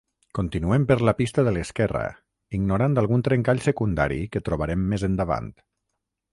[0.37, 2.01] Continuem per la pista de l'esquerra,
[2.59, 5.57] ignorant algun trencall secundari que trobarem més endavant.